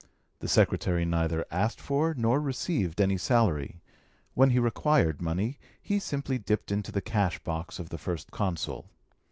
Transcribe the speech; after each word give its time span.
The 0.39 0.47
secretary 0.47 1.05
neither 1.05 1.45
asked 1.51 1.79
for 1.79 2.15
nor 2.15 2.41
received 2.41 2.99
any 2.99 3.19
salary: 3.19 3.83
when 4.33 4.49
he 4.49 4.57
required 4.57 5.21
money, 5.21 5.59
he 5.79 5.99
simply 5.99 6.39
dipped 6.39 6.71
into 6.71 6.91
the 6.91 7.01
cash 7.01 7.37
box 7.43 7.77
of 7.77 7.89
the 7.89 7.99
First 7.99 8.31
Consul. 8.31 8.89